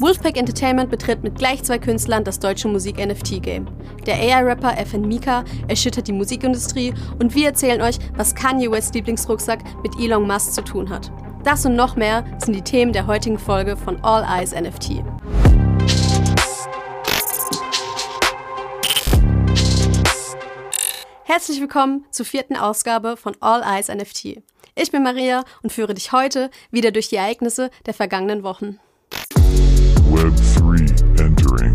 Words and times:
Wolfpack 0.00 0.38
Entertainment 0.38 0.88
betritt 0.88 1.22
mit 1.22 1.34
gleich 1.34 1.62
zwei 1.62 1.78
Künstlern 1.78 2.24
das 2.24 2.38
deutsche 2.38 2.68
Musik-NFT-Game. 2.68 3.66
Der 4.06 4.14
AI-Rapper 4.14 4.78
FN 4.78 5.06
Mika 5.06 5.44
erschüttert 5.68 6.08
die 6.08 6.14
Musikindustrie 6.14 6.94
und 7.18 7.34
wir 7.34 7.48
erzählen 7.48 7.82
euch, 7.82 7.98
was 8.16 8.34
Kanye 8.34 8.70
Wests 8.70 8.94
Lieblingsrucksack 8.94 9.62
mit 9.82 9.94
Elon 10.00 10.26
Musk 10.26 10.54
zu 10.54 10.64
tun 10.64 10.88
hat. 10.88 11.12
Das 11.44 11.66
und 11.66 11.76
noch 11.76 11.96
mehr 11.96 12.24
sind 12.38 12.54
die 12.54 12.62
Themen 12.62 12.94
der 12.94 13.06
heutigen 13.06 13.38
Folge 13.38 13.76
von 13.76 14.02
All 14.02 14.24
Eyes 14.24 14.54
NFT. 14.54 15.04
Herzlich 21.24 21.60
willkommen 21.60 22.06
zur 22.10 22.24
vierten 22.24 22.56
Ausgabe 22.56 23.18
von 23.18 23.36
All 23.40 23.62
Eyes 23.62 23.88
NFT. 23.88 24.42
Ich 24.76 24.90
bin 24.90 25.02
Maria 25.02 25.44
und 25.62 25.74
führe 25.74 25.92
dich 25.92 26.12
heute 26.12 26.50
wieder 26.70 26.90
durch 26.90 27.10
die 27.10 27.16
Ereignisse 27.16 27.68
der 27.84 27.92
vergangenen 27.92 28.42
Wochen. 28.42 28.80
Web 30.12 30.34
3 30.56 31.24
entering. 31.24 31.74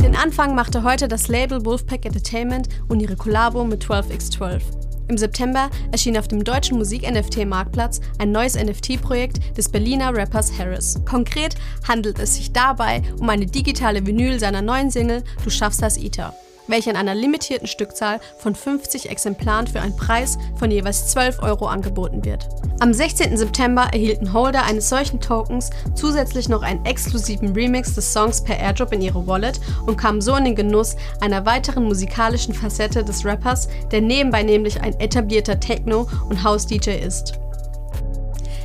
Den 0.00 0.14
Anfang 0.14 0.54
machte 0.54 0.84
heute 0.84 1.08
das 1.08 1.26
Label 1.26 1.64
Wolfpack 1.64 2.04
Entertainment 2.06 2.68
und 2.88 3.00
ihre 3.00 3.16
Kollabo 3.16 3.64
mit 3.64 3.84
12x12. 3.84 4.60
Im 5.08 5.18
September 5.18 5.68
erschien 5.90 6.16
auf 6.16 6.28
dem 6.28 6.44
deutschen 6.44 6.78
Musik-NFT-Marktplatz 6.78 8.00
ein 8.18 8.30
neues 8.30 8.54
NFT-Projekt 8.54 9.58
des 9.58 9.68
Berliner 9.68 10.14
Rappers 10.14 10.56
Harris. 10.56 11.00
Konkret 11.04 11.56
handelt 11.88 12.20
es 12.20 12.36
sich 12.36 12.52
dabei 12.52 13.02
um 13.18 13.28
eine 13.28 13.46
digitale 13.46 14.06
Vinyl 14.06 14.38
seiner 14.38 14.62
neuen 14.62 14.92
Single 14.92 15.24
Du 15.42 15.50
schaffst 15.50 15.82
das 15.82 15.96
Ita 15.96 16.32
welche 16.70 16.90
in 16.90 16.96
einer 16.96 17.14
limitierten 17.14 17.66
Stückzahl 17.66 18.20
von 18.38 18.54
50 18.54 19.10
Exemplaren 19.10 19.66
für 19.66 19.80
einen 19.80 19.96
Preis 19.96 20.38
von 20.56 20.70
jeweils 20.70 21.08
12 21.08 21.42
Euro 21.42 21.66
angeboten 21.66 22.24
wird. 22.24 22.48
Am 22.80 22.94
16. 22.94 23.36
September 23.36 23.88
erhielten 23.92 24.32
Holder 24.32 24.64
eines 24.64 24.88
solchen 24.88 25.20
Tokens 25.20 25.70
zusätzlich 25.94 26.48
noch 26.48 26.62
einen 26.62 26.84
exklusiven 26.84 27.52
Remix 27.52 27.94
des 27.94 28.12
Songs 28.12 28.42
per 28.42 28.58
Airdrop 28.58 28.92
in 28.92 29.02
ihre 29.02 29.26
Wallet 29.26 29.60
und 29.86 29.96
kamen 29.96 30.20
so 30.20 30.36
in 30.36 30.44
den 30.44 30.54
Genuss 30.54 30.96
einer 31.20 31.44
weiteren 31.44 31.84
musikalischen 31.84 32.54
Facette 32.54 33.04
des 33.04 33.24
Rappers, 33.24 33.68
der 33.90 34.00
nebenbei 34.00 34.42
nämlich 34.42 34.80
ein 34.80 34.98
etablierter 35.00 35.58
Techno- 35.58 36.08
und 36.28 36.42
House-DJ 36.44 36.90
ist. 36.90 37.39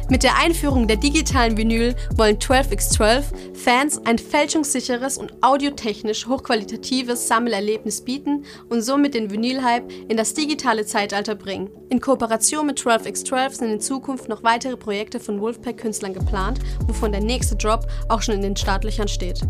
Mit 0.07 0.21
der 0.21 0.37
Einführung 0.37 0.87
der 0.87 0.97
digitalen 0.97 1.57
Vinyl 1.57 1.95
wollen 2.15 2.37
12x12 2.37 3.23
Fans 3.55 3.99
ein 4.05 4.19
fälschungssicheres 4.19 5.17
und 5.17 5.33
audiotechnisch 5.41 6.27
hochqualitatives 6.27 7.27
Sammelerlebnis 7.27 8.01
bieten 8.01 8.45
und 8.69 8.83
somit 8.83 9.15
den 9.15 9.31
Vinyl-Hype 9.31 9.91
in 10.07 10.15
das 10.15 10.35
digitale 10.35 10.85
Zeitalter 10.85 11.33
bringen. 11.33 11.71
In 11.89 12.01
Kooperation 12.01 12.67
mit 12.67 12.79
12x12 12.79 13.51
sind 13.51 13.71
in 13.71 13.81
Zukunft 13.81 14.29
noch 14.29 14.43
weitere 14.43 14.77
Projekte 14.77 15.19
von 15.19 15.41
Wolfpack-Künstlern 15.41 16.13
geplant, 16.13 16.59
wovon 16.85 17.11
der 17.11 17.21
nächste 17.21 17.55
Drop 17.55 17.87
auch 18.07 18.21
schon 18.21 18.35
in 18.35 18.41
den 18.43 18.55
Startlöchern 18.55 19.07
steht. 19.07 19.41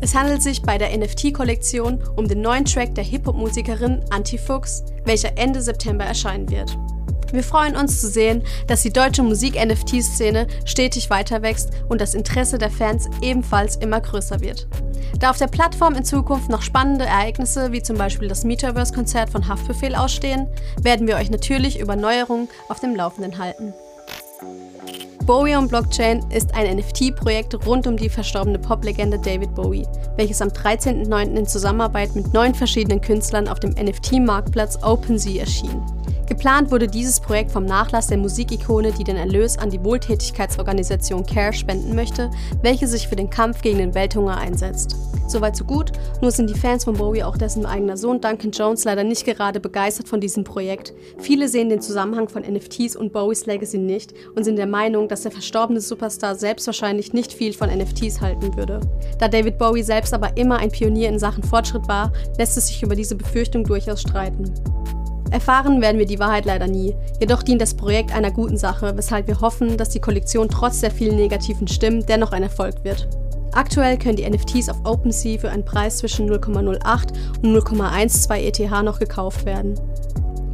Es 0.00 0.14
handelt 0.14 0.40
sich 0.40 0.62
bei 0.62 0.78
der 0.78 0.96
NFT-Kollektion 0.96 2.00
um 2.14 2.28
den 2.28 2.42
neuen 2.42 2.64
Track 2.64 2.94
der 2.94 3.04
Hip-Hop-Musikerin 3.04 4.04
Antifuchs, 4.10 4.84
welcher 5.04 5.36
Ende 5.36 5.60
September 5.60 6.04
erscheinen 6.04 6.48
wird. 6.48 6.76
Wir 7.36 7.44
freuen 7.44 7.76
uns 7.76 8.00
zu 8.00 8.08
sehen, 8.08 8.42
dass 8.66 8.80
die 8.80 8.94
deutsche 8.94 9.22
Musik-NFT-Szene 9.22 10.46
stetig 10.64 11.10
weiter 11.10 11.42
wächst 11.42 11.68
und 11.86 12.00
das 12.00 12.14
Interesse 12.14 12.56
der 12.56 12.70
Fans 12.70 13.10
ebenfalls 13.20 13.76
immer 13.76 14.00
größer 14.00 14.40
wird. 14.40 14.66
Da 15.18 15.28
auf 15.28 15.36
der 15.36 15.48
Plattform 15.48 15.96
in 15.96 16.04
Zukunft 16.06 16.48
noch 16.48 16.62
spannende 16.62 17.04
Ereignisse 17.04 17.72
wie 17.72 17.82
zum 17.82 17.98
Beispiel 17.98 18.28
das 18.28 18.44
Metaverse-Konzert 18.44 19.28
von 19.28 19.46
Haftbefehl 19.48 19.94
ausstehen, 19.94 20.48
werden 20.80 21.06
wir 21.06 21.16
euch 21.16 21.28
natürlich 21.28 21.78
über 21.78 21.94
Neuerungen 21.94 22.48
auf 22.70 22.80
dem 22.80 22.96
Laufenden 22.96 23.36
halten. 23.36 23.74
Bowie 25.26 25.56
on 25.56 25.68
Blockchain 25.68 26.24
ist 26.30 26.54
ein 26.54 26.78
NFT-Projekt 26.78 27.66
rund 27.66 27.86
um 27.86 27.98
die 27.98 28.08
verstorbene 28.08 28.58
Poplegende 28.58 29.18
David 29.18 29.54
Bowie, 29.54 29.86
welches 30.16 30.40
am 30.40 30.48
13.09. 30.48 31.36
in 31.36 31.46
Zusammenarbeit 31.46 32.16
mit 32.16 32.32
neun 32.32 32.54
verschiedenen 32.54 33.02
Künstlern 33.02 33.46
auf 33.46 33.60
dem 33.60 33.72
NFT-Marktplatz 33.72 34.78
OpenSea 34.82 35.40
erschien. 35.40 35.82
Geplant 36.26 36.72
wurde 36.72 36.88
dieses 36.88 37.20
Projekt 37.20 37.52
vom 37.52 37.64
Nachlass 37.64 38.08
der 38.08 38.18
Musikikone, 38.18 38.90
die 38.90 39.04
den 39.04 39.16
Erlös 39.16 39.56
an 39.58 39.70
die 39.70 39.82
Wohltätigkeitsorganisation 39.84 41.24
CARE 41.24 41.52
spenden 41.52 41.94
möchte, 41.94 42.30
welche 42.62 42.88
sich 42.88 43.06
für 43.06 43.14
den 43.14 43.30
Kampf 43.30 43.62
gegen 43.62 43.78
den 43.78 43.94
Welthunger 43.94 44.36
einsetzt. 44.36 44.96
Soweit 45.28 45.56
so 45.56 45.64
gut, 45.64 45.92
nur 46.20 46.30
sind 46.30 46.50
die 46.50 46.58
Fans 46.58 46.84
von 46.84 46.94
Bowie, 46.94 47.22
auch 47.22 47.36
dessen 47.36 47.66
eigener 47.66 47.96
Sohn 47.96 48.20
Duncan 48.20 48.52
Jones, 48.52 48.84
leider 48.84 49.04
nicht 49.04 49.24
gerade 49.24 49.60
begeistert 49.60 50.08
von 50.08 50.20
diesem 50.20 50.44
Projekt. 50.44 50.94
Viele 51.18 51.48
sehen 51.48 51.68
den 51.68 51.80
Zusammenhang 51.80 52.28
von 52.28 52.42
NFTs 52.42 52.96
und 52.96 53.12
Bowies 53.12 53.46
Legacy 53.46 53.78
nicht 53.78 54.14
und 54.34 54.44
sind 54.44 54.56
der 54.56 54.66
Meinung, 54.66 55.08
dass 55.08 55.22
der 55.22 55.32
verstorbene 55.32 55.80
Superstar 55.80 56.36
selbst 56.36 56.66
wahrscheinlich 56.66 57.12
nicht 57.12 57.32
viel 57.32 57.52
von 57.52 57.70
NFTs 57.70 58.20
halten 58.20 58.56
würde. 58.56 58.80
Da 59.18 59.28
David 59.28 59.58
Bowie 59.58 59.82
selbst 59.82 60.14
aber 60.14 60.36
immer 60.36 60.58
ein 60.58 60.70
Pionier 60.70 61.08
in 61.08 61.18
Sachen 61.18 61.42
Fortschritt 61.42 61.88
war, 61.88 62.12
lässt 62.38 62.56
es 62.56 62.68
sich 62.68 62.82
über 62.82 62.94
diese 62.94 63.16
Befürchtung 63.16 63.64
durchaus 63.64 64.02
streiten. 64.02 64.52
Erfahren 65.30 65.80
werden 65.80 65.98
wir 65.98 66.06
die 66.06 66.18
Wahrheit 66.18 66.44
leider 66.44 66.66
nie. 66.66 66.94
Jedoch 67.20 67.42
dient 67.42 67.60
das 67.60 67.74
Projekt 67.74 68.14
einer 68.14 68.30
guten 68.30 68.56
Sache, 68.56 68.96
weshalb 68.96 69.26
wir 69.26 69.40
hoffen, 69.40 69.76
dass 69.76 69.88
die 69.88 70.00
Kollektion 70.00 70.48
trotz 70.48 70.80
der 70.80 70.90
vielen 70.90 71.16
negativen 71.16 71.66
Stimmen 71.68 72.06
dennoch 72.06 72.32
ein 72.32 72.42
Erfolg 72.42 72.84
wird. 72.84 73.08
Aktuell 73.52 73.98
können 73.98 74.16
die 74.16 74.28
NFTs 74.28 74.68
auf 74.68 74.76
OpenSea 74.84 75.38
für 75.38 75.50
einen 75.50 75.64
Preis 75.64 75.98
zwischen 75.98 76.30
0,08 76.30 77.12
und 77.42 77.56
0,12 77.56 78.34
ETH 78.36 78.82
noch 78.84 78.98
gekauft 78.98 79.46
werden. 79.46 79.80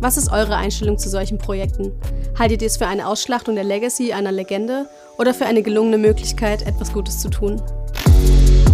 Was 0.01 0.17
ist 0.17 0.33
eure 0.33 0.57
Einstellung 0.57 0.99
zu 0.99 1.09
solchen 1.09 1.39
Projekten? 1.39 1.93
Haltet 2.39 2.63
ihr 2.63 2.67
es 2.67 2.77
für 2.77 2.87
eine 2.87 3.07
Ausschlachtung 3.07 3.55
der 3.55 3.65
Legacy 3.65 4.13
einer 4.13 4.33
Legende 4.33 4.87
oder 5.19 5.35
für 5.35 5.47
eine 5.47 5.63
gelungene 5.63 5.99
Möglichkeit, 5.99 6.67
etwas 6.67 6.93
Gutes 6.93 7.19
zu 7.19 7.29
tun? 7.29 7.63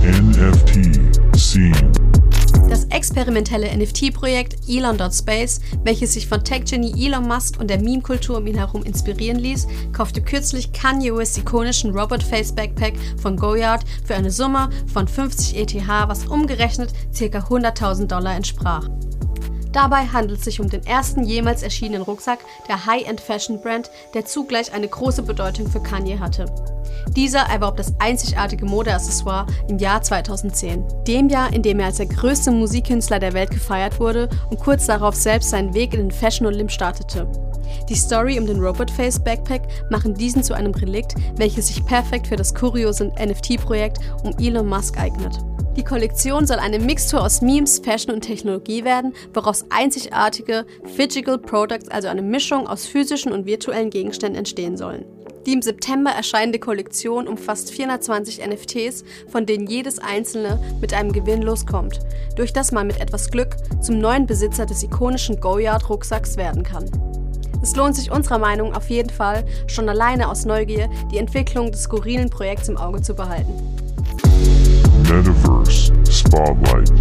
NFT 0.02 0.77
experimentelle 3.18 3.76
NFT-Projekt 3.76 4.68
Elon.Space, 4.68 5.60
welches 5.82 6.12
sich 6.12 6.28
von 6.28 6.44
Tech-Genie 6.44 7.04
Elon 7.04 7.26
Musk 7.26 7.58
und 7.58 7.68
der 7.68 7.80
Meme-Kultur 7.80 8.38
um 8.38 8.46
ihn 8.46 8.54
herum 8.54 8.84
inspirieren 8.84 9.40
ließ, 9.40 9.66
kaufte 9.92 10.22
kürzlich 10.22 10.72
Kanye 10.72 11.12
West 11.12 11.36
ikonischen 11.36 11.90
Robot 11.90 12.22
Face 12.22 12.52
Backpack 12.52 12.94
von 13.20 13.36
Goyard 13.36 13.84
für 14.04 14.14
eine 14.14 14.30
Summe 14.30 14.70
von 14.86 15.08
50 15.08 15.56
ETH, 15.56 15.88
was 16.06 16.26
umgerechnet 16.26 16.92
ca. 17.12 17.24
100.000 17.24 18.06
Dollar 18.06 18.36
entsprach. 18.36 18.88
Dabei 19.72 20.06
handelt 20.06 20.38
es 20.38 20.44
sich 20.44 20.60
um 20.60 20.68
den 20.68 20.86
ersten 20.86 21.24
jemals 21.24 21.62
erschienenen 21.62 22.02
Rucksack 22.02 22.38
der 22.68 22.86
High-End-Fashion-Brand, 22.86 23.90
der 24.14 24.24
zugleich 24.24 24.72
eine 24.72 24.88
große 24.88 25.22
Bedeutung 25.22 25.68
für 25.68 25.82
Kanye 25.82 26.18
hatte. 26.18 26.46
Dieser 27.10 27.40
erwarb 27.40 27.76
das 27.76 27.92
einzigartige 27.98 28.64
Modeaccessoire 28.64 29.46
im 29.68 29.78
Jahr 29.78 30.02
2010, 30.02 30.84
dem 31.06 31.28
Jahr, 31.28 31.52
in 31.52 31.62
dem 31.62 31.80
er 31.80 31.86
als 31.86 31.98
der 31.98 32.06
größte 32.06 32.50
Musikkünstler 32.50 33.18
der 33.18 33.34
Welt 33.34 33.50
gefeiert 33.50 34.00
wurde 34.00 34.28
und 34.50 34.58
kurz 34.58 34.86
darauf 34.86 35.14
selbst 35.14 35.50
seinen 35.50 35.74
Weg 35.74 35.94
in 35.94 36.00
den 36.00 36.10
Fashion 36.10 36.46
Olymp 36.46 36.70
startete. 36.70 37.30
Die 37.88 37.94
Story 37.94 38.38
um 38.38 38.46
den 38.46 38.60
Robot 38.60 38.90
Face 38.90 39.18
Backpack 39.18 39.62
machen 39.90 40.14
diesen 40.14 40.42
zu 40.42 40.54
einem 40.54 40.72
Relikt, 40.74 41.14
welches 41.36 41.68
sich 41.68 41.84
perfekt 41.84 42.26
für 42.26 42.36
das 42.36 42.54
kuriose 42.54 43.12
NFT-Projekt 43.18 43.98
um 44.22 44.34
Elon 44.38 44.66
Musk 44.66 44.98
eignet. 44.98 45.38
Die 45.78 45.84
Kollektion 45.84 46.44
soll 46.44 46.58
eine 46.58 46.80
Mixtur 46.80 47.22
aus 47.22 47.40
Memes, 47.40 47.78
Fashion 47.78 48.12
und 48.12 48.22
Technologie 48.22 48.82
werden, 48.82 49.14
woraus 49.32 49.64
einzigartige 49.70 50.66
Physical 50.96 51.38
Products, 51.38 51.88
also 51.88 52.08
eine 52.08 52.20
Mischung 52.20 52.66
aus 52.66 52.84
physischen 52.84 53.30
und 53.30 53.46
virtuellen 53.46 53.88
Gegenständen 53.88 54.38
entstehen 54.38 54.76
sollen. 54.76 55.04
Die 55.46 55.52
im 55.52 55.62
September 55.62 56.10
erscheinende 56.10 56.58
Kollektion 56.58 57.28
umfasst 57.28 57.70
420 57.70 58.44
NFTs, 58.44 59.04
von 59.28 59.46
denen 59.46 59.68
jedes 59.68 60.00
einzelne 60.00 60.58
mit 60.80 60.92
einem 60.92 61.12
Gewinn 61.12 61.42
loskommt, 61.42 62.00
durch 62.34 62.52
das 62.52 62.72
man 62.72 62.88
mit 62.88 63.00
etwas 63.00 63.30
Glück 63.30 63.54
zum 63.80 64.00
neuen 64.00 64.26
Besitzer 64.26 64.66
des 64.66 64.82
ikonischen 64.82 65.38
Goyard-Rucksacks 65.38 66.36
werden 66.36 66.64
kann. 66.64 66.90
Es 67.62 67.76
lohnt 67.76 67.94
sich 67.94 68.10
unserer 68.10 68.38
Meinung 68.38 68.74
auf 68.74 68.90
jeden 68.90 69.10
Fall, 69.10 69.44
schon 69.68 69.88
alleine 69.88 70.28
aus 70.28 70.44
Neugier 70.44 70.90
die 71.12 71.18
Entwicklung 71.18 71.70
des 71.70 71.84
skurrilen 71.84 72.30
Projekts 72.30 72.68
im 72.68 72.76
Auge 72.76 73.00
zu 73.00 73.14
behalten. 73.14 73.87
Metaverse 75.08 75.90
Spotlight 76.10 76.92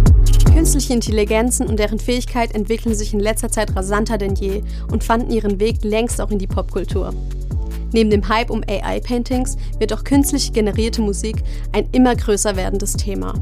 Künstliche 0.54 0.94
Intelligenzen 0.94 1.66
und 1.66 1.78
deren 1.78 1.98
Fähigkeit 1.98 2.54
entwickeln 2.54 2.94
sich 2.94 3.12
in 3.12 3.20
letzter 3.20 3.50
Zeit 3.50 3.76
rasanter 3.76 4.16
denn 4.16 4.34
je 4.34 4.62
und 4.90 5.04
fanden 5.04 5.30
ihren 5.30 5.60
Weg 5.60 5.84
längst 5.84 6.18
auch 6.18 6.30
in 6.30 6.38
die 6.38 6.46
Popkultur. 6.46 7.12
Neben 7.92 8.08
dem 8.08 8.26
Hype 8.26 8.48
um 8.48 8.62
AI-Paintings 8.66 9.58
wird 9.78 9.92
auch 9.92 10.04
künstlich 10.04 10.54
generierte 10.54 11.02
Musik 11.02 11.42
ein 11.72 11.86
immer 11.92 12.16
größer 12.16 12.56
werdendes 12.56 12.94
Thema. 12.94 13.34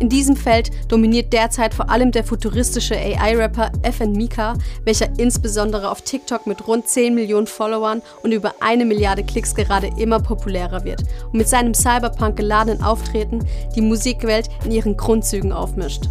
In 0.00 0.08
diesem 0.08 0.36
Feld 0.36 0.70
dominiert 0.88 1.32
derzeit 1.32 1.72
vor 1.72 1.88
allem 1.88 2.10
der 2.10 2.24
futuristische 2.24 2.96
AI-Rapper 2.96 3.70
FN 3.82 4.12
Mika, 4.12 4.54
welcher 4.84 5.08
insbesondere 5.18 5.90
auf 5.90 6.02
TikTok 6.02 6.46
mit 6.46 6.66
rund 6.66 6.88
10 6.88 7.14
Millionen 7.14 7.46
Followern 7.46 8.02
und 8.22 8.32
über 8.32 8.54
eine 8.60 8.84
Milliarde 8.84 9.22
Klicks 9.22 9.54
gerade 9.54 9.90
immer 9.96 10.20
populärer 10.20 10.84
wird 10.84 11.02
und 11.26 11.34
mit 11.34 11.48
seinem 11.48 11.74
Cyberpunk 11.74 12.36
geladenen 12.36 12.82
Auftreten 12.82 13.46
die 13.76 13.82
Musikwelt 13.82 14.48
in 14.64 14.72
ihren 14.72 14.96
Grundzügen 14.96 15.52
aufmischt. 15.52 16.08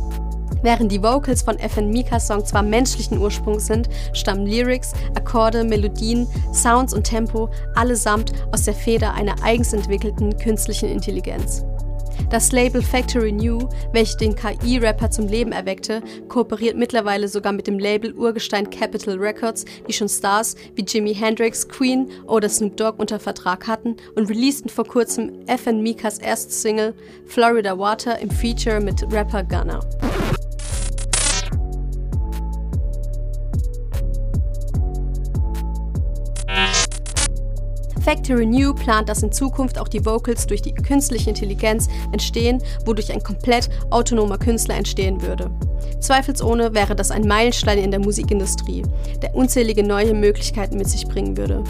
Während 0.62 0.94
die 0.94 1.04
Vocals 1.04 1.42
von 1.42 1.60
FN 1.60 1.90
Mikas 1.90 2.28
Song 2.28 2.46
zwar 2.46 2.64
menschlichen 2.64 3.18
Ursprungs 3.18 3.66
sind, 3.66 3.90
stammen 4.14 4.46
Lyrics, 4.46 4.94
Akkorde, 5.14 5.66
Melodien, 5.66 6.26
Sounds 6.54 6.94
und 6.94 7.04
Tempo 7.04 7.50
allesamt 7.76 8.32
aus 8.54 8.64
der 8.64 8.74
Feder 8.74 9.14
einer 9.14 9.36
eigens 9.44 9.74
entwickelten 9.74 10.38
künstlichen 10.38 10.88
Intelligenz. 10.88 11.66
Das 12.30 12.52
Label 12.52 12.82
Factory 12.82 13.32
New, 13.32 13.68
welches 13.92 14.18
den 14.18 14.36
KI-Rapper 14.36 15.12
zum 15.12 15.28
Leben 15.28 15.52
erweckte, 15.52 16.02
kooperiert 16.28 16.78
mittlerweile 16.78 17.28
sogar 17.28 17.54
mit 17.54 17.68
dem 17.68 17.80
Label 17.80 18.14
Urgestein 18.14 18.70
Capital 18.70 19.18
Records, 19.18 19.66
die 19.88 19.94
schon 19.94 20.10
Stars 20.10 20.56
wie 20.76 20.84
Jimi 20.84 21.14
Hendrix, 21.14 21.68
Queen 21.68 22.10
oder 22.26 22.50
Snoop 22.50 22.78
Dogg 22.78 23.00
unter 23.00 23.20
Vertrag 23.20 23.68
hatten 23.68 23.98
und 24.16 24.30
releasten 24.30 24.70
vor 24.70 24.86
kurzem 24.86 25.46
FN 25.48 25.82
Mikas 25.82 26.20
erste 26.20 26.52
Single 26.52 26.94
Florida 27.26 27.78
Water 27.78 28.20
im 28.20 28.30
Feature 28.30 28.80
mit 28.80 29.04
Rapper 29.12 29.44
Gunner. 29.44 29.82
Factory 38.04 38.46
New 38.46 38.74
plant, 38.74 39.08
dass 39.08 39.24
in 39.24 39.32
Zukunft 39.32 39.80
auch 39.80 39.88
die 39.88 40.06
Vocals 40.06 40.46
durch 40.46 40.62
die 40.62 40.74
künstliche 40.74 41.30
Intelligenz 41.30 41.88
entstehen, 42.12 42.62
wodurch 42.86 43.14
ein 43.14 43.24
komplett 43.24 43.70
autonomer 43.92 44.38
Künstler 44.38 44.76
entstehen 44.76 45.22
würde. 45.22 45.50
Zweifelsohne 46.02 46.74
wäre 46.74 46.96
das 46.96 47.12
ein 47.12 47.26
Meilenstein 47.26 47.78
in 47.78 47.92
der 47.92 48.02
Musikindustrie, 48.02 48.84
der 49.22 49.34
unzählige 49.34 49.84
neue 49.84 50.14
Möglichkeiten 50.14 50.78
mit 50.78 50.90
sich 50.90 51.08
bringen 51.08 51.38
würde. 51.38 51.64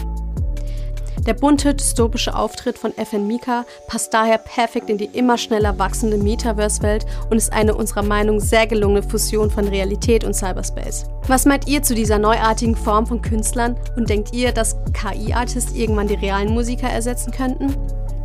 Der 1.26 1.32
bunte, 1.32 1.74
dystopische 1.74 2.34
Auftritt 2.34 2.76
von 2.76 2.92
FN 2.98 3.26
Mika 3.26 3.64
passt 3.88 4.12
daher 4.12 4.36
perfekt 4.36 4.90
in 4.90 4.98
die 4.98 5.06
immer 5.06 5.38
schneller 5.38 5.78
wachsende 5.78 6.18
Metaverse-Welt 6.18 7.06
und 7.30 7.38
ist 7.38 7.50
eine 7.50 7.74
unserer 7.74 8.02
Meinung 8.02 8.40
sehr 8.40 8.66
gelungene 8.66 9.02
Fusion 9.02 9.50
von 9.50 9.66
Realität 9.66 10.24
und 10.24 10.34
Cyberspace. 10.34 11.06
Was 11.26 11.46
meint 11.46 11.66
ihr 11.66 11.82
zu 11.82 11.94
dieser 11.94 12.18
neuartigen 12.18 12.76
Form 12.76 13.06
von 13.06 13.22
Künstlern 13.22 13.76
und 13.96 14.10
denkt 14.10 14.34
ihr, 14.34 14.52
dass 14.52 14.76
KI-Artists 14.92 15.72
irgendwann 15.72 16.08
die 16.08 16.14
realen 16.14 16.52
Musiker 16.52 16.90
ersetzen 16.90 17.30
könnten? 17.30 17.74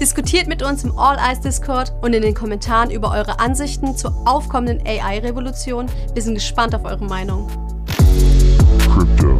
Diskutiert 0.01 0.47
mit 0.47 0.61
uns 0.61 0.83
im 0.83 0.97
All 0.97 1.17
Eyes 1.17 1.39
Discord 1.39 1.93
und 2.01 2.13
in 2.13 2.21
den 2.21 2.33
Kommentaren 2.33 2.91
über 2.91 3.11
eure 3.11 3.39
Ansichten 3.39 3.95
zur 3.95 4.13
aufkommenden 4.25 4.85
AI-Revolution. 4.85 5.85
Wir 6.13 6.21
sind 6.21 6.35
gespannt 6.35 6.75
auf 6.75 6.83
eure 6.83 7.05
Meinung. 7.05 7.47
Crypto 8.93 9.37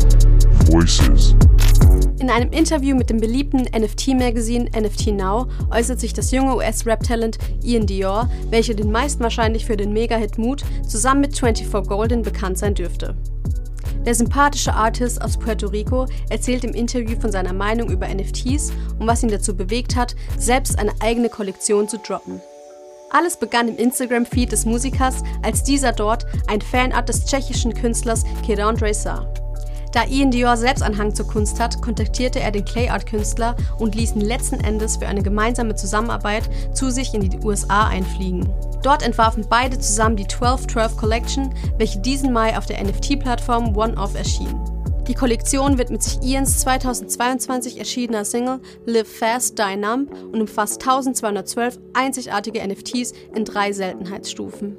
Voices 0.72 1.36
in 2.20 2.30
einem 2.30 2.52
Interview 2.52 2.96
mit 2.96 3.10
dem 3.10 3.20
beliebten 3.20 3.62
NFT-Magazin 3.62 4.70
NFT 4.78 5.08
Now 5.08 5.48
äußert 5.72 6.00
sich 6.00 6.14
das 6.14 6.32
junge 6.32 6.56
US-Rap-Talent 6.56 7.38
Ian 7.64 7.86
Dior, 7.86 8.30
welcher 8.50 8.74
den 8.74 8.92
meisten 8.92 9.24
wahrscheinlich 9.24 9.66
für 9.66 9.78
den 9.78 9.94
Mega-Hit 9.94 10.38
Mood 10.38 10.64
zusammen 10.88 11.22
mit 11.22 11.38
24 11.38 11.88
Golden 11.88 12.22
bekannt 12.22 12.58
sein 12.58 12.76
dürfte. 12.76 13.16
Der 14.06 14.16
sympathische 14.16 14.74
Artist 14.74 15.22
aus 15.22 15.38
Puerto 15.38 15.68
Rico 15.68 16.08
erzählt 16.30 16.64
im 16.64 16.74
Interview 16.74 17.20
von 17.20 17.32
seiner 17.32 17.54
Meinung 17.54 17.90
über 17.90 18.08
NFTs 18.08 18.72
und 19.00 19.08
was 19.08 19.24
ihn 19.24 19.30
dazu 19.30 19.56
bewegt 19.56 19.96
hat, 19.96 20.16
selbst 20.38 20.78
eine 20.78 20.94
eigene 21.00 21.30
Kollektion 21.30 21.88
zu 21.88 21.98
droppen. 21.98 22.42
Alles 23.12 23.38
begann 23.38 23.68
im 23.68 23.78
Instagram-Feed 23.78 24.52
des 24.52 24.66
Musikers, 24.66 25.24
als 25.42 25.64
dieser 25.64 25.92
dort 25.92 26.26
ein 26.48 26.62
Fanart 26.62 27.10
des 27.10 27.26
tschechischen 27.26 27.74
Künstlers 27.74 28.24
Kirandre 28.46 28.94
sah. 28.94 29.32
Da 29.92 30.06
Ian 30.06 30.30
Dior 30.30 30.56
selbst 30.56 30.84
einen 30.84 30.98
Hang 31.00 31.16
zur 31.16 31.26
Kunst 31.26 31.60
hat, 31.60 31.82
kontaktierte 31.82 32.40
er 32.40 32.52
den 32.52 32.64
Clay 32.64 32.90
Art 32.90 33.08
Künstler 33.08 33.56
und 33.80 33.96
ließ 33.96 34.16
ihn 34.16 34.22
letzten 34.22 34.64
Endes 34.64 34.98
für 34.98 35.08
eine 35.08 35.24
gemeinsame 35.24 35.76
Zusammenarbeit 35.76 36.48
zu 36.74 36.92
sich 36.92 37.14
in 37.16 37.28
die 37.28 37.40
USA 37.40 37.88
einfliegen. 37.88 38.48
Dort 38.84 39.02
entwarfen 39.02 39.46
beide 39.50 39.80
zusammen 39.80 40.16
die 40.16 40.24
1212 40.26 40.96
Collection, 40.96 41.54
welche 41.78 42.00
diesen 42.00 42.32
Mai 42.32 42.56
auf 42.56 42.68
der 42.68 42.84
NFT-Plattform 42.84 43.76
One-Off 43.76 44.16
erschien. 44.16 44.60
Die 45.08 45.16
Kollektion 45.16 45.80
widmet 45.80 46.04
sich 46.04 46.22
Ians 46.22 46.60
2022 46.60 47.80
erschienener 47.80 48.26
Single 48.26 48.62
Live 48.86 49.08
Fast, 49.08 49.58
Die 49.58 49.76
Numb 49.76 50.12
und 50.32 50.40
umfasst 50.40 50.84
1212 50.84 51.80
einzigartige 51.96 52.66
NFTs 52.66 53.14
in 53.34 53.44
drei 53.44 53.74
Seltenheitsstufen. 53.74 54.78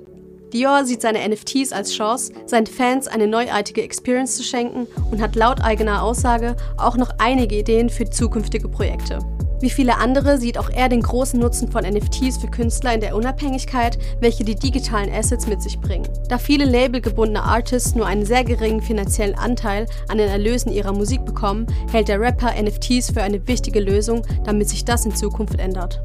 Dior 0.52 0.84
sieht 0.84 1.02
seine 1.02 1.28
NFTs 1.28 1.72
als 1.72 1.92
Chance, 1.92 2.32
seinen 2.46 2.66
Fans 2.66 3.06
eine 3.06 3.28
neuartige 3.28 3.82
Experience 3.82 4.36
zu 4.36 4.42
schenken 4.42 4.88
und 5.10 5.22
hat 5.22 5.36
laut 5.36 5.60
eigener 5.60 6.02
Aussage 6.02 6.56
auch 6.76 6.96
noch 6.96 7.10
einige 7.18 7.56
Ideen 7.56 7.88
für 7.88 8.10
zukünftige 8.10 8.68
Projekte. 8.68 9.20
Wie 9.60 9.70
viele 9.70 9.98
andere 9.98 10.38
sieht 10.38 10.56
auch 10.56 10.70
er 10.70 10.88
den 10.88 11.02
großen 11.02 11.38
Nutzen 11.38 11.70
von 11.70 11.84
NFTs 11.84 12.38
für 12.38 12.48
Künstler 12.48 12.94
in 12.94 13.00
der 13.00 13.14
Unabhängigkeit, 13.14 13.98
welche 14.18 14.42
die 14.42 14.54
digitalen 14.54 15.12
Assets 15.12 15.46
mit 15.46 15.62
sich 15.62 15.78
bringen. 15.78 16.08
Da 16.28 16.38
viele 16.38 16.64
labelgebundene 16.64 17.42
Artists 17.42 17.94
nur 17.94 18.06
einen 18.06 18.24
sehr 18.24 18.42
geringen 18.42 18.80
finanziellen 18.80 19.34
Anteil 19.34 19.86
an 20.08 20.16
den 20.16 20.30
Erlösen 20.30 20.72
ihrer 20.72 20.92
Musik 20.92 21.26
bekommen, 21.26 21.66
hält 21.92 22.08
der 22.08 22.20
Rapper 22.20 22.54
NFTs 22.60 23.10
für 23.12 23.22
eine 23.22 23.46
wichtige 23.46 23.80
Lösung, 23.80 24.22
damit 24.44 24.70
sich 24.70 24.84
das 24.84 25.04
in 25.04 25.14
Zukunft 25.14 25.60
ändert. 25.60 26.00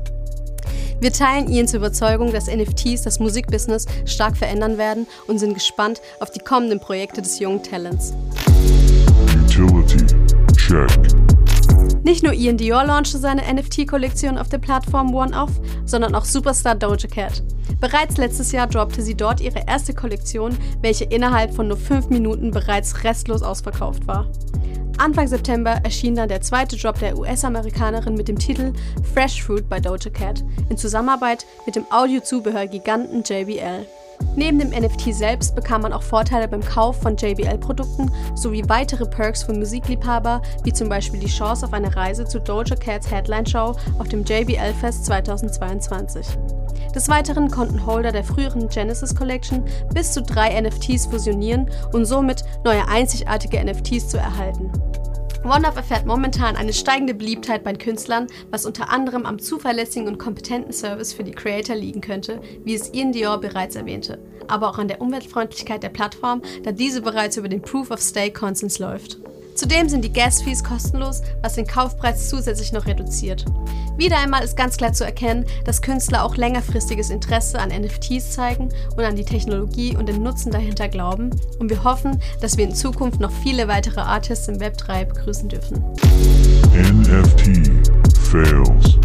Wir 1.02 1.12
teilen 1.12 1.50
Ians 1.50 1.74
Überzeugung, 1.74 2.32
dass 2.32 2.48
NFTs 2.48 3.04
das 3.04 3.20
Musikbusiness 3.20 3.86
stark 4.06 4.38
verändern 4.38 4.78
werden 4.78 5.08
und 5.28 5.40
sind 5.40 5.54
gespannt 5.54 6.02
auf 6.20 6.32
die 6.32 6.40
kommenden 6.40 6.80
Projekte 6.80 7.22
des 7.22 7.40
jungen 7.40 7.62
Talents. 7.62 8.14
Utility 9.38 10.06
check. 10.56 10.90
Nicht 12.04 12.24
nur 12.24 12.34
Ian 12.34 12.58
Dior 12.58 12.86
launchte 12.86 13.18
seine 13.18 13.42
NFT-Kollektion 13.42 14.38
auf 14.38 14.48
der 14.48 14.60
Plattform 14.60 15.14
OneOff, 15.14 15.50
sondern 15.86 16.16
auch 16.16 16.24
Superstar 16.24 16.76
Doja 16.76 17.08
Cat. 17.10 17.44
Bereits 17.80 18.18
letztes 18.18 18.52
Jahr 18.52 18.68
droppte 18.68 19.02
sie 19.02 19.16
dort 19.16 19.42
ihre 19.42 19.64
erste 19.68 19.94
Kollektion, 19.94 20.58
welche 20.82 21.06
innerhalb 21.06 21.54
von 21.54 21.68
nur 21.68 21.78
5 21.78 22.10
Minuten 22.10 22.52
bereits 22.52 23.04
restlos 23.04 23.42
ausverkauft 23.42 24.08
war. 24.08 24.28
Anfang 24.98 25.28
September 25.28 25.82
erschien 25.84 26.16
dann 26.16 26.30
der 26.30 26.42
zweite 26.42 26.78
Drop 26.78 27.00
der 27.00 27.18
US-Amerikanerin 27.18 28.16
mit 28.16 28.28
dem 28.28 28.40
Titel 28.40 28.72
Fresh 29.14 29.44
Fruit 29.44 29.68
bei 29.68 29.80
Doja 29.80 30.10
Cat 30.10 30.44
in 30.70 30.78
Zusammenarbeit 30.78 31.46
mit 31.66 31.76
dem 31.76 31.86
Audiozubehörgiganten 31.92 33.24
JBL. 33.24 33.86
Neben 34.38 34.60
dem 34.60 34.70
NFT 34.70 35.14
selbst 35.14 35.54
bekam 35.56 35.82
man 35.82 35.92
auch 35.92 36.02
Vorteile 36.02 36.48
beim 36.48 36.64
Kauf 36.64 37.02
von 37.02 37.18
JBL-Produkten 37.18 38.10
sowie 38.36 38.64
weitere 38.68 39.06
Perks 39.06 39.44
für 39.44 39.54
Musikliebhaber, 39.54 40.42
wie 40.64 40.72
zum 40.74 40.88
Beispiel 40.88 41.20
die 41.20 41.28
Chance 41.28 41.66
auf 41.66 41.74
eine 41.74 41.94
Reise 41.94 42.26
zu 42.26 42.40
Doja 42.40 42.76
Cats 42.76 43.12
Headline-Show 43.12 43.76
auf 44.00 44.08
dem 44.08 44.24
JBL 44.24 44.74
Fest 44.80 45.06
2022. 45.06 46.26
Des 46.96 47.10
Weiteren 47.10 47.52
konnten 47.52 47.86
Holder 47.86 48.14
der 48.14 48.24
früheren 48.24 48.70
Genesis 48.70 49.14
Collection 49.14 49.66
bis 49.94 50.14
zu 50.14 50.22
drei 50.22 50.60
NFTs 50.62 51.08
fusionieren 51.08 51.70
und 51.92 52.06
somit 52.06 52.46
neue 52.64 52.88
einzigartige 52.88 53.62
NFTs 53.62 54.08
zu 54.08 54.18
erhalten. 54.18 54.72
OneUp 55.44 55.76
erfährt 55.76 56.06
momentan 56.06 56.56
eine 56.56 56.72
steigende 56.72 57.14
Beliebtheit 57.14 57.66
bei 57.66 57.74
Künstlern, 57.74 58.28
was 58.50 58.66
unter 58.66 58.90
anderem 58.90 59.26
am 59.26 59.40
zuverlässigen 59.40 60.08
und 60.08 60.18
kompetenten 60.18 60.72
Service 60.72 61.14
für 61.14 61.26
die 61.26 61.34
Creator 61.34 61.76
liegen 61.76 62.02
könnte, 62.02 62.40
wie 62.64 62.74
es 62.74 62.94
Ian 62.94 63.12
Dior 63.12 63.40
bereits 63.40 63.76
erwähnte, 63.76 64.18
aber 64.48 64.70
auch 64.70 64.80
an 64.80 64.88
der 64.88 65.02
Umweltfreundlichkeit 65.02 65.84
der 65.84 65.90
Plattform, 65.90 66.42
da 66.64 66.72
diese 66.72 67.02
bereits 67.02 67.36
über 67.36 67.50
den 67.50 67.62
Proof 67.62 67.92
of 67.92 68.00
Stake 68.00 68.32
Konsens 68.32 68.80
läuft. 68.80 69.20
Zudem 69.56 69.88
sind 69.88 70.04
die 70.04 70.12
Gas-Fees 70.12 70.66
kostenlos, 70.66 71.22
was 71.42 71.54
den 71.54 71.66
Kaufpreis 71.66 72.28
zusätzlich 72.28 72.74
noch 72.74 72.88
reduziert. 72.88 73.46
Wieder 73.96 74.20
einmal 74.20 74.44
ist 74.44 74.58
ganz 74.58 74.76
klar 74.76 74.92
zu 74.92 75.06
erkennen, 75.06 75.46
dass 75.64 75.82
Künstler 75.82 76.26
auch 76.26 76.36
längerfristiges 76.36 77.10
Interesse 77.10 77.58
an 77.58 77.70
NFTs 77.70 78.32
zeigen 78.32 78.68
und 78.98 79.04
an 79.06 79.16
die 79.16 79.24
Technologie 79.24 79.96
und 79.96 80.10
den 80.10 80.22
Nutzen 80.22 80.52
dahinter 80.52 80.90
glauben. 80.90 81.30
Und 81.58 81.70
wir 81.70 81.86
hoffen, 81.86 82.20
dass 82.42 82.58
wir 82.58 82.66
in 82.66 82.76
Zukunft 82.76 83.22
noch 83.22 83.32
viele 83.32 83.70
weitere 83.70 84.02
Artists 84.02 84.50
im 84.50 84.60
Web 84.60 84.78
3 84.78 85.06
begrüßen 85.06 85.48
dürfen. 85.48 85.82
NFT 86.74 87.72
Fails. 88.20 88.98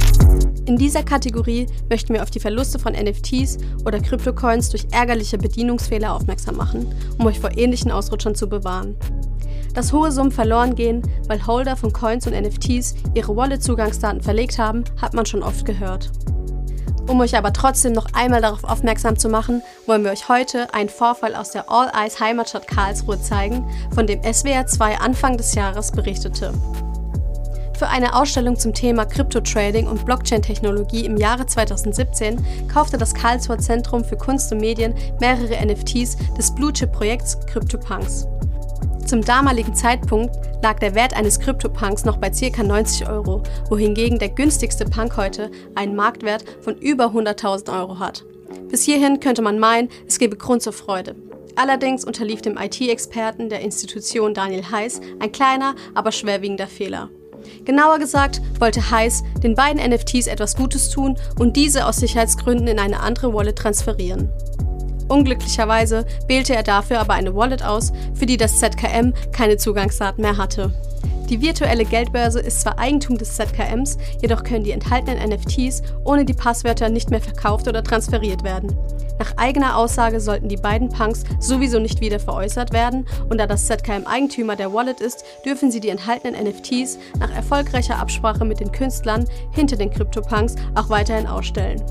In 0.67 0.77
dieser 0.77 1.05
Kategorie 1.05 1.69
möchten 1.89 2.13
wir 2.13 2.25
auf 2.25 2.31
die 2.31 2.41
Verluste 2.41 2.81
von 2.81 2.95
NFTs 2.95 3.59
oder 3.85 4.01
Kryptocoins 4.01 4.71
durch 4.71 4.89
ärgerliche 4.91 5.39
Bedienungsfehler 5.39 6.13
aufmerksam 6.13 6.57
machen, 6.57 6.93
um 7.19 7.27
euch 7.27 7.39
vor 7.39 7.57
ähnlichen 7.57 7.93
Ausrutschern 7.93 8.35
zu 8.35 8.49
bewahren. 8.49 8.97
Dass 9.75 9.93
hohe 9.93 10.11
Summen 10.11 10.33
verloren 10.33 10.75
gehen, 10.75 11.03
weil 11.29 11.47
Holder 11.47 11.77
von 11.77 11.93
Coins 11.93 12.27
und 12.27 12.35
NFTs 12.35 12.95
ihre 13.15 13.37
Wallet-Zugangsdaten 13.37 14.21
verlegt 14.21 14.59
haben, 14.59 14.85
hat 15.01 15.15
man 15.15 15.27
schon 15.27 15.43
oft 15.43 15.65
gehört. 15.65 16.11
Um 17.07 17.21
euch 17.21 17.37
aber 17.37 17.53
trotzdem 17.53 17.93
noch 17.93 18.07
einmal 18.13 18.41
darauf 18.41 18.63
aufmerksam 18.63 19.19
zu 19.19 19.29
machen, 19.29 19.63
wollen 19.87 20.05
wir 20.05 20.13
euch 20.13 20.29
heute 20.29 20.73
einen 20.75 20.89
Vorfall 20.89 21.35
aus 21.35 21.51
der 21.51 21.69
All 21.69 21.91
Eyes 21.93 22.21
Heimatstadt 22.21 22.69
Karlsruhe 22.69 23.21
zeigen, 23.21 23.69
von 23.93 24.07
dem 24.07 24.23
SWR 24.23 24.67
2 24.67 24.99
Anfang 24.99 25.37
des 25.37 25.55
Jahres 25.55 25.91
berichtete. 25.91 26.53
Für 27.77 27.89
eine 27.89 28.15
Ausstellung 28.15 28.57
zum 28.57 28.75
Thema 28.75 29.07
Krypto-Trading 29.07 29.87
und 29.87 30.05
Blockchain-Technologie 30.05 31.07
im 31.07 31.17
Jahre 31.17 31.47
2017 31.47 32.69
kaufte 32.69 32.99
das 32.99 33.15
Karlsruher 33.15 33.59
Zentrum 33.59 34.05
für 34.05 34.17
Kunst 34.17 34.53
und 34.53 34.61
Medien 34.61 34.95
mehrere 35.19 35.57
NFTs 35.67 36.17
des 36.39 36.55
Blue-Chip-Projekts 36.55 37.41
CryptoPunks. 37.47 38.27
Zum 39.11 39.25
damaligen 39.25 39.75
Zeitpunkt 39.75 40.37
lag 40.63 40.79
der 40.79 40.95
Wert 40.95 41.17
eines 41.17 41.41
Krypto-Punks 41.41 42.05
noch 42.05 42.19
bei 42.19 42.31
ca. 42.31 42.63
90 42.63 43.09
Euro, 43.09 43.43
wohingegen 43.69 44.21
der 44.21 44.29
günstigste 44.29 44.85
Punk 44.85 45.17
heute 45.17 45.51
einen 45.75 45.97
Marktwert 45.97 46.45
von 46.61 46.77
über 46.77 47.07
100.000 47.07 47.77
Euro 47.77 47.99
hat. 47.99 48.25
Bis 48.69 48.85
hierhin 48.85 49.19
könnte 49.19 49.43
man 49.43 49.59
meinen, 49.59 49.89
es 50.07 50.21
gebe 50.21 50.37
Grund 50.37 50.63
zur 50.63 50.73
Freude. 50.73 51.17
Allerdings 51.57 52.05
unterlief 52.05 52.41
dem 52.41 52.57
IT-Experten 52.57 53.49
der 53.49 53.63
Institution 53.63 54.33
Daniel 54.33 54.71
Heiß 54.71 55.01
ein 55.19 55.33
kleiner, 55.33 55.75
aber 55.93 56.13
schwerwiegender 56.13 56.69
Fehler. 56.69 57.11
Genauer 57.65 57.99
gesagt 57.99 58.41
wollte 58.61 58.93
Heiß 58.93 59.25
den 59.43 59.57
beiden 59.57 59.83
NFTs 59.91 60.29
etwas 60.29 60.55
Gutes 60.55 60.89
tun 60.89 61.17
und 61.37 61.57
diese 61.57 61.87
aus 61.87 61.97
Sicherheitsgründen 61.97 62.69
in 62.69 62.79
eine 62.79 63.01
andere 63.01 63.35
Wallet 63.35 63.57
transferieren. 63.57 64.31
Unglücklicherweise 65.11 66.07
wählte 66.29 66.55
er 66.55 66.63
dafür 66.63 67.01
aber 67.01 67.15
eine 67.15 67.35
Wallet 67.35 67.65
aus, 67.65 67.93
für 68.15 68.27
die 68.27 68.37
das 68.37 68.61
ZKM 68.61 69.13
keine 69.33 69.57
Zugangsdaten 69.57 70.23
mehr 70.23 70.37
hatte. 70.37 70.73
Die 71.29 71.41
virtuelle 71.41 71.85
Geldbörse 71.85 72.39
ist 72.39 72.61
zwar 72.61 72.79
Eigentum 72.79 73.19
des 73.19 73.35
ZKMs, 73.35 73.99
jedoch 74.23 74.45
können 74.45 74.63
die 74.63 74.71
enthaltenen 74.71 75.31
NFTs 75.31 75.83
ohne 76.05 76.25
die 76.25 76.35
Passwörter 76.35 76.89
nicht 76.89 77.11
mehr 77.11 77.21
verkauft 77.21 77.67
oder 77.67 77.83
transferiert 77.83 78.45
werden. 78.45 78.77
Nach 79.19 79.37
eigener 79.37 79.77
Aussage 79.77 80.21
sollten 80.21 80.49
die 80.49 80.57
beiden 80.57 80.89
Punks 80.89 81.25
sowieso 81.41 81.81
nicht 81.81 82.01
wieder 82.01 82.21
veräußert 82.21 82.73
werden 82.73 83.05
und 83.29 83.39
da 83.39 83.49
das 83.49 83.67
ZKM 83.67 84.07
Eigentümer 84.07 84.55
der 84.55 84.73
Wallet 84.73 85.01
ist, 85.01 85.25
dürfen 85.45 85.73
sie 85.73 85.81
die 85.81 85.89
enthaltenen 85.91 86.41
NFTs 86.43 86.99
nach 87.19 87.35
erfolgreicher 87.35 87.99
Absprache 87.99 88.45
mit 88.45 88.61
den 88.61 88.71
Künstlern 88.71 89.25
hinter 89.51 89.77
den 89.77 89.91
CryptoPunks 89.91 90.55
auch 90.77 90.89
weiterhin 90.89 91.27
ausstellen. 91.27 91.83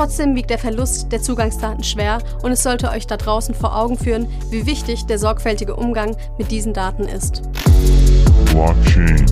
Trotzdem 0.00 0.34
wiegt 0.34 0.48
der 0.48 0.58
Verlust 0.58 1.12
der 1.12 1.20
Zugangsdaten 1.20 1.84
schwer 1.84 2.22
und 2.42 2.52
es 2.52 2.62
sollte 2.62 2.88
euch 2.88 3.06
da 3.06 3.18
draußen 3.18 3.54
vor 3.54 3.76
Augen 3.76 3.98
führen, 3.98 4.28
wie 4.48 4.64
wichtig 4.64 5.04
der 5.04 5.18
sorgfältige 5.18 5.76
Umgang 5.76 6.16
mit 6.38 6.50
diesen 6.50 6.72
Daten 6.72 7.02
ist. 7.02 7.42
Blockchain 8.46 9.26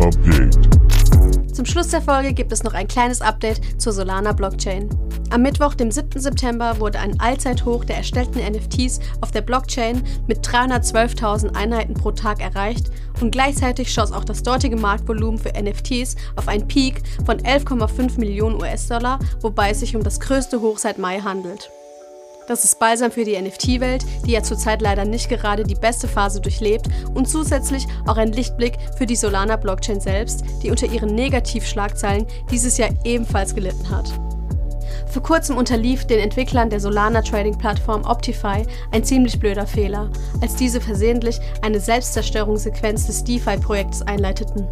Update. 0.00 1.54
Zum 1.54 1.66
Schluss 1.66 1.88
der 1.88 2.00
Folge 2.00 2.32
gibt 2.32 2.52
es 2.52 2.62
noch 2.62 2.72
ein 2.72 2.88
kleines 2.88 3.20
Update 3.20 3.78
zur 3.78 3.92
Solana 3.92 4.32
Blockchain. 4.32 4.88
Am 5.34 5.42
Mittwoch, 5.42 5.74
dem 5.74 5.90
7. 5.90 6.20
September, 6.20 6.78
wurde 6.78 7.00
ein 7.00 7.18
Allzeithoch 7.18 7.84
der 7.84 7.96
erstellten 7.96 8.38
NFTs 8.38 9.00
auf 9.20 9.32
der 9.32 9.40
Blockchain 9.40 10.00
mit 10.28 10.46
312.000 10.46 11.56
Einheiten 11.56 11.94
pro 11.94 12.12
Tag 12.12 12.40
erreicht 12.40 12.92
und 13.20 13.32
gleichzeitig 13.32 13.92
schoss 13.92 14.12
auch 14.12 14.22
das 14.22 14.44
dortige 14.44 14.76
Marktvolumen 14.76 15.40
für 15.40 15.60
NFTs 15.60 16.14
auf 16.36 16.46
einen 16.46 16.68
Peak 16.68 17.02
von 17.26 17.38
11,5 17.38 18.20
Millionen 18.20 18.62
US-Dollar, 18.62 19.18
wobei 19.40 19.70
es 19.70 19.80
sich 19.80 19.96
um 19.96 20.04
das 20.04 20.20
größte 20.20 20.60
Hoch 20.60 20.78
seit 20.78 20.98
Mai 20.98 21.18
handelt. 21.18 21.68
Das 22.46 22.62
ist 22.62 22.78
balsam 22.78 23.10
für 23.10 23.24
die 23.24 23.36
NFT-Welt, 23.36 24.06
die 24.26 24.32
ja 24.32 24.42
zurzeit 24.44 24.82
leider 24.82 25.04
nicht 25.04 25.28
gerade 25.28 25.64
die 25.64 25.74
beste 25.74 26.06
Phase 26.06 26.40
durchlebt 26.42 26.86
und 27.12 27.28
zusätzlich 27.28 27.88
auch 28.06 28.18
ein 28.18 28.30
Lichtblick 28.30 28.74
für 28.96 29.06
die 29.06 29.16
Solana 29.16 29.56
Blockchain 29.56 29.98
selbst, 29.98 30.44
die 30.62 30.70
unter 30.70 30.86
ihren 30.86 31.12
Negativschlagzeilen 31.16 32.24
dieses 32.52 32.78
Jahr 32.78 32.90
ebenfalls 33.02 33.52
gelitten 33.52 33.90
hat. 33.90 34.12
Vor 35.14 35.22
kurzem 35.22 35.56
unterlief 35.56 36.04
den 36.06 36.18
Entwicklern 36.18 36.70
der 36.70 36.80
Solana 36.80 37.22
Trading 37.22 37.56
Plattform 37.56 38.02
Optify 38.04 38.66
ein 38.90 39.04
ziemlich 39.04 39.38
blöder 39.38 39.64
Fehler, 39.64 40.10
als 40.40 40.56
diese 40.56 40.80
versehentlich 40.80 41.38
eine 41.62 41.78
Selbstzerstörungssequenz 41.78 43.06
des 43.06 43.22
DeFi-Projekts 43.22 44.02
einleiteten. 44.02 44.66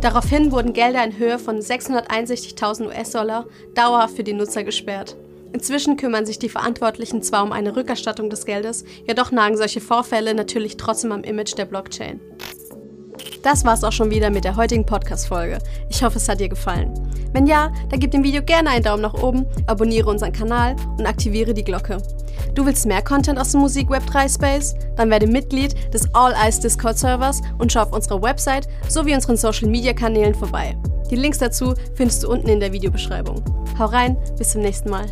Daraufhin 0.00 0.50
wurden 0.50 0.72
Gelder 0.72 1.04
in 1.04 1.18
Höhe 1.18 1.38
von 1.38 1.58
661.000 1.58 2.86
US-Dollar 2.86 3.44
dauerhaft 3.74 4.16
für 4.16 4.24
die 4.24 4.32
Nutzer 4.32 4.64
gesperrt. 4.64 5.18
Inzwischen 5.52 5.98
kümmern 5.98 6.24
sich 6.24 6.38
die 6.38 6.48
Verantwortlichen 6.48 7.20
zwar 7.20 7.42
um 7.42 7.52
eine 7.52 7.76
Rückerstattung 7.76 8.30
des 8.30 8.46
Geldes, 8.46 8.86
jedoch 9.06 9.30
nagen 9.30 9.58
solche 9.58 9.82
Vorfälle 9.82 10.32
natürlich 10.32 10.78
trotzdem 10.78 11.12
am 11.12 11.22
Image 11.22 11.58
der 11.58 11.66
Blockchain. 11.66 12.18
Das 13.42 13.64
war's 13.64 13.84
auch 13.84 13.92
schon 13.92 14.10
wieder 14.10 14.30
mit 14.30 14.44
der 14.44 14.56
heutigen 14.56 14.84
Podcast-Folge. 14.84 15.58
Ich 15.88 16.02
hoffe, 16.02 16.18
es 16.18 16.28
hat 16.28 16.40
dir 16.40 16.48
gefallen. 16.48 16.92
Wenn 17.32 17.46
ja, 17.46 17.72
dann 17.88 18.00
gib 18.00 18.10
dem 18.10 18.22
Video 18.22 18.42
gerne 18.42 18.70
einen 18.70 18.84
Daumen 18.84 19.02
nach 19.02 19.14
oben, 19.14 19.46
abonniere 19.66 20.10
unseren 20.10 20.32
Kanal 20.32 20.76
und 20.98 21.06
aktiviere 21.06 21.54
die 21.54 21.64
Glocke. 21.64 21.98
Du 22.54 22.66
willst 22.66 22.86
mehr 22.86 23.02
Content 23.02 23.38
aus 23.38 23.52
dem 23.52 23.60
Musik 23.60 23.88
Web 23.88 24.06
3 24.06 24.28
Space? 24.28 24.74
Dann 24.96 25.10
werde 25.10 25.26
Mitglied 25.26 25.74
des 25.94 26.12
All 26.14 26.34
Eyes 26.34 26.60
Discord 26.60 26.98
Servers 26.98 27.40
und 27.58 27.72
schau 27.72 27.82
auf 27.82 27.92
unserer 27.92 28.20
Website 28.20 28.68
sowie 28.88 29.14
unseren 29.14 29.36
Social 29.36 29.68
Media 29.68 29.92
Kanälen 29.92 30.34
vorbei. 30.34 30.76
Die 31.10 31.16
Links 31.16 31.38
dazu 31.38 31.74
findest 31.94 32.22
du 32.22 32.30
unten 32.30 32.48
in 32.48 32.60
der 32.60 32.72
Videobeschreibung. 32.72 33.42
Hau 33.78 33.86
rein, 33.86 34.16
bis 34.36 34.50
zum 34.50 34.62
nächsten 34.62 34.90
Mal. 34.90 35.06